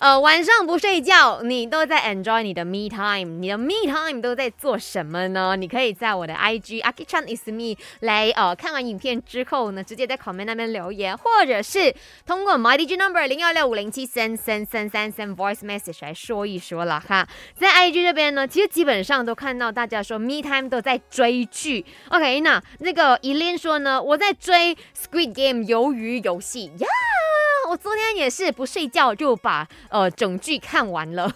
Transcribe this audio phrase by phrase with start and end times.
[0.00, 5.56] 呃，晚上不睡觉，你都在 enjoy 你的 me time，你的 me time 都在做什么呢？
[5.56, 11.92] 你可以在我的 IG Aki Chan is me 来呃看完影片之后呢，直接在 comment 那边留言，或者是
[12.24, 17.26] 通过 my DJ number 零幺六五零七三三三三三 voice message 来说一说了哈。
[17.56, 21.84] 在 IG 这边呢，其实基本上都看到大家说 me time 都在追剧。
[22.10, 26.86] OK，那那个 Elin 说呢，我在追 Squid Game 鱿鱼游戏呀。
[27.68, 31.30] 我昨天也是不睡觉就把呃整剧看完了，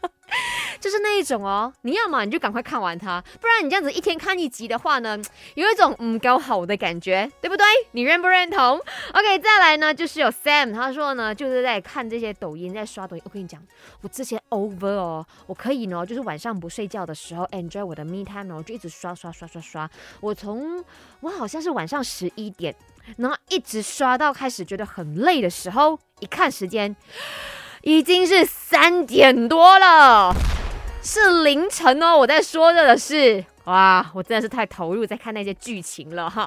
[0.80, 1.70] 就是那一种哦。
[1.82, 5.18] 你要么你就赶快看完它，不然你这样子一天看一集的话呢，
[5.56, 7.66] 有一种嗯搞好的感觉，对不对？
[7.92, 8.80] 你认不认同
[9.12, 13.22] ？OK，再来呢，就是有 Sam，他说呢，就是在看这些抖音，在刷抖音。
[13.26, 13.62] 我跟你讲，
[14.00, 19.90] 我之前 over 哦，我可以呢，就是晚上不睡觉的时候 enjoy 我的 me time 哦，就一直刷刷刷刷刷。
[20.20, 20.82] 我从
[21.20, 22.74] 我好像是晚上十一点。
[23.16, 26.94] 然后一直刷到开始觉得很累的时候，一看时间，
[27.82, 30.34] 已经是三点多了，
[31.02, 32.18] 是凌晨哦。
[32.18, 36.46] 我在说着的是，哇，我真的是太投入在看那些剧情了哈。